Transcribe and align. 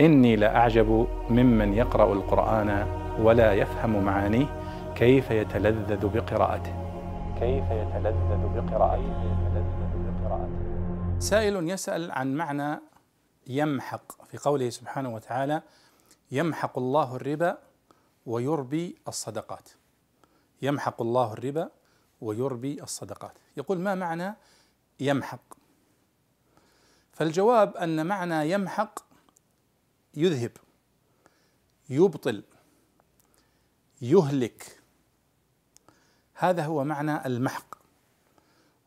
إني 0.00 0.36
لأعجب 0.36 1.08
ممن 1.30 1.74
يقرأ 1.74 2.12
القرآن 2.12 2.86
ولا 3.20 3.52
يفهم 3.52 4.04
معانيه 4.04 4.46
كيف 4.96 5.30
يتلذذ 5.30 6.06
بقراءته. 6.08 6.74
كيف 7.40 7.64
يتلذذ 7.70 8.42
بقراءته. 8.54 9.38
سائل 11.18 11.70
يسأل 11.70 12.10
عن 12.10 12.34
معنى 12.34 12.80
يمحق 13.46 14.24
في 14.24 14.38
قوله 14.38 14.70
سبحانه 14.70 15.14
وتعالى 15.14 15.62
يمحق 16.30 16.78
الله 16.78 17.16
الربا 17.16 17.58
ويربي 18.26 18.96
الصدقات. 19.08 19.68
يمحق 20.62 21.02
الله 21.02 21.32
الربا 21.32 21.70
ويربي 22.20 22.82
الصدقات. 22.82 23.38
يقول 23.56 23.78
ما 23.78 23.94
معنى 23.94 24.34
يمحق؟ 25.00 25.40
فالجواب 27.12 27.76
أن 27.76 28.06
معنى 28.06 28.50
يمحق 28.50 29.07
يذهب 30.16 30.52
يبطل 31.90 32.42
يهلك. 34.02 34.78
هذا 36.34 36.64
هو 36.64 36.84
معنى 36.84 37.26
المحق. 37.26 37.74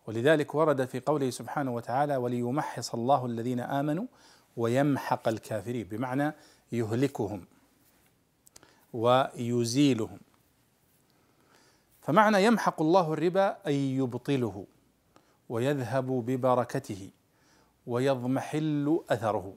ولذلك 0.07 0.55
ورد 0.55 0.85
في 0.85 0.99
قوله 0.99 1.29
سبحانه 1.29 1.75
وتعالى 1.75 2.17
وليمحص 2.17 2.93
الله 2.93 3.25
الذين 3.25 3.59
آمنوا 3.59 4.05
ويمحق 4.57 5.27
الكافرين. 5.27 5.87
بمعنى 5.87 6.33
يهلكهم 6.71 7.45
ويزيلهم. 8.93 10.19
فمعنى 12.01 12.43
يمحق 12.45 12.81
الله 12.81 13.13
الربا 13.13 13.57
أي 13.67 13.95
يبطله 13.95 14.65
ويذهب 15.49 16.05
ببركته 16.05 17.09
ويضمحل 17.87 18.99
أثره. 19.09 19.53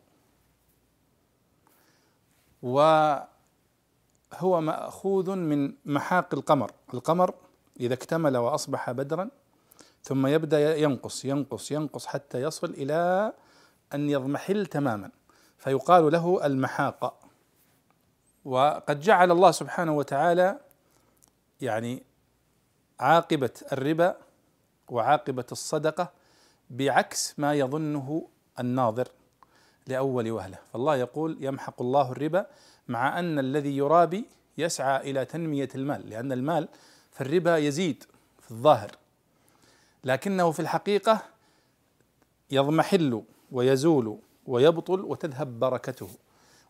وهو 2.64 4.60
مأخوذ 4.60 5.30
من 5.36 5.72
محاق 5.84 6.34
القمر. 6.34 6.70
القمر 6.94 7.34
إذا 7.80 7.94
اكتمل 7.94 8.36
وأصبح 8.36 8.90
بدرا 8.90 9.30
ثم 10.02 10.26
يبدأ 10.26 10.76
ينقص 10.76 11.24
ينقص 11.24 11.72
ينقص 11.72 12.06
حتى 12.06 12.42
يصل 12.42 12.70
إلى 12.70 13.32
أن 13.94 14.10
يضمحل 14.10 14.66
تماما. 14.66 15.10
فيقال 15.58 16.12
له 16.12 16.46
المحاق. 16.46 17.20
وقد 18.44 19.00
جعل 19.00 19.30
الله 19.30 19.50
سبحانه 19.50 19.96
وتعالى 19.96 20.60
يعني 21.60 22.02
عاقبة 23.00 23.50
الربا 23.72 24.16
وعاقبة 24.88 25.46
الصدقة 25.52 26.12
بعكس 26.70 27.38
ما 27.38 27.54
يظنه 27.54 28.28
الناظر. 28.60 29.08
لأول 29.86 30.30
وهلة. 30.30 30.58
فالله 30.72 30.96
يقول 30.96 31.36
يمحق 31.40 31.82
الله 31.82 32.12
الربا 32.12 32.46
مع 32.88 33.18
أن 33.18 33.38
الذي 33.38 33.76
يرابي 33.76 34.24
يسعى 34.58 35.10
إلى 35.10 35.24
تنمية 35.24 35.68
المال 35.74 36.10
لأن 36.10 36.32
المال 36.32 36.68
في 37.12 37.20
الربا 37.20 37.56
يزيد 37.56 38.04
في 38.40 38.50
الظاهر. 38.50 38.90
لكنه 40.04 40.50
في 40.50 40.60
الحقيقة 40.60 41.22
يضمحل 42.50 43.22
ويزول 43.52 44.18
ويبطل 44.46 45.00
وتذهب 45.00 45.60
بركته. 45.60 46.08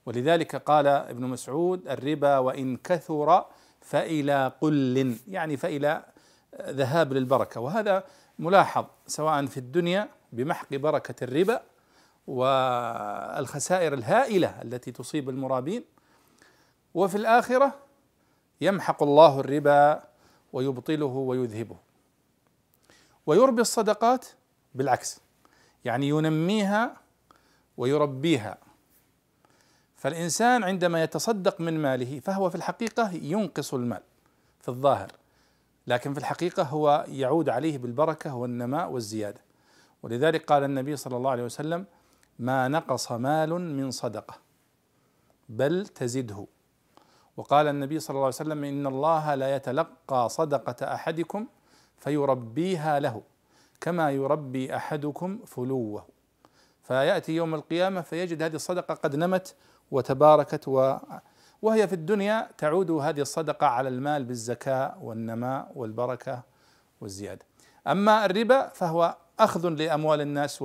ولذلك 0.06 0.56
قال 0.56 0.86
ابن 0.86 1.24
مسعود 1.24 1.88
الربا 1.88 2.38
وإن 2.38 2.76
كثر 2.76 3.44
فإلى 3.80 4.52
قل 4.60 5.16
يعني 5.28 5.56
فإلى 5.56 6.04
ذهاب 6.62 7.12
للبركة. 7.12 7.60
وهذا 7.60 8.04
ملاحظ 8.38 8.84
سواء 9.06 9.46
في 9.46 9.56
الدنيا 9.56 10.08
بمحق 10.32 10.74
بركة 10.74 11.24
الربا 11.24 11.62
والخسائر 12.26 13.94
الهائلة 13.94 14.62
التي 14.62 14.92
تصيب 14.92 15.28
المرابين. 15.28 15.84
وفي 16.94 17.14
الآخرة 17.14 17.74
يمحق 18.60 19.02
الله 19.02 19.40
الربا 19.40 20.02
ويبطله 20.52 21.06
ويذهبه. 21.06 21.76
ويربي 23.26 23.60
الصدقات 23.60 24.26
بالعكس 24.74 25.20
يعني 25.84 26.08
ينميها 26.08 26.96
ويربيها. 27.76 28.58
فالإنسان 29.96 30.64
عندما 30.64 31.02
يتصدق 31.02 31.60
من 31.60 31.82
ماله 31.82 32.20
فهو 32.20 32.50
في 32.50 32.54
الحقيقة 32.54 33.10
ينقص 33.12 33.74
المال 33.74 34.02
في 34.60 34.68
الظاهر 34.68 35.12
لكن 35.86 36.12
في 36.12 36.20
الحقيقة 36.20 36.62
هو 36.62 37.04
يعود 37.08 37.48
عليه 37.48 37.78
بالبركة 37.78 38.34
والنماء 38.34 38.90
والزيادة. 38.90 39.40
ولذلك 40.02 40.44
قال 40.44 40.64
النبي 40.64 40.96
صلى 40.96 41.16
الله 41.16 41.30
عليه 41.30 41.44
وسلم 41.44 41.86
ما 42.38 42.68
نقص 42.68 43.12
مال 43.12 43.50
من 43.76 43.90
صدقة 43.90 44.34
بل 45.48 45.86
تزده. 45.86 46.46
وقال 47.36 47.66
النبي 47.68 48.00
صلى 48.00 48.14
الله 48.14 48.24
عليه 48.24 48.34
وسلم 48.34 48.64
إن 48.64 48.86
الله 48.86 49.34
لا 49.34 49.56
يتلقى 49.56 50.28
صدقة 50.28 50.94
أحدكم 50.94 51.46
فيربيها 51.98 53.00
له 53.00 53.22
كما 53.80 54.10
يربي 54.10 54.76
أحدكم 54.76 55.38
فلوه. 55.46 56.06
فيأتي 56.82 57.32
يوم 57.32 57.54
القيامة 57.54 58.00
فيجد 58.00 58.42
هذه 58.42 58.54
الصدقة 58.54 58.94
قد 58.94 59.16
نمت 59.16 59.54
وتباركت 59.90 60.68
و 60.68 60.96
وهي 61.62 61.88
في 61.88 61.94
الدنيا 61.94 62.48
تعود 62.58 62.90
هذه 62.90 63.20
الصدقة 63.20 63.66
على 63.66 63.88
المال 63.88 64.24
بالزكاة 64.24 64.96
والنماء 65.00 65.72
والبركة 65.74 66.42
والزيادة. 67.00 67.46
أما 67.86 68.24
الربا 68.24 68.68
فهو 68.68 69.16
أخذ 69.38 69.68
لأموال 69.68 70.20
الناس 70.20 70.64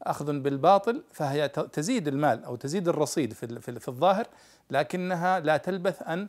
وأخذ 0.00 0.38
بالباطل 0.38 1.02
فهي 1.12 1.48
تزيد 1.48 2.08
المال 2.08 2.44
أو 2.44 2.56
تزيد 2.56 2.88
الرصيد 2.88 3.32
في, 3.32 3.60
في 3.60 3.88
الظاهر 3.88 4.26
لكنها 4.70 5.40
لا 5.40 5.56
تلبث 5.56 6.02
أن 6.02 6.28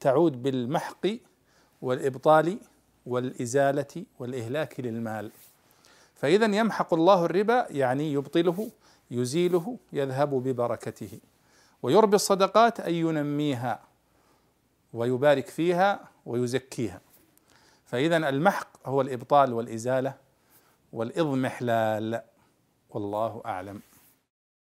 تعود 0.00 0.42
بالمحق 0.42 1.06
والإبطال 1.82 2.58
والإزالة 3.06 4.04
والإهلاك 4.18 4.80
للمال. 4.80 5.30
فإذا 6.14 6.56
يمحق 6.56 6.94
الله 6.94 7.24
الربا 7.24 7.66
يعني 7.70 8.12
يبطله 8.12 8.70
يزيله 9.10 9.78
يذهب 9.92 10.30
ببركته. 10.30 11.18
ويربي 11.82 12.16
الصدقات 12.16 12.80
أي 12.80 13.00
ينميها 13.00 13.80
ويبارك 14.92 15.46
فيها 15.48 16.00
ويزكيها. 16.26 17.00
فإذا 17.86 18.16
المحق 18.16 18.88
هو 18.88 19.00
الإبطال 19.00 19.52
والإزالة 19.52 20.14
والإضمحلال. 20.92 22.22
والله 22.94 23.42
أعلم. 23.46 23.82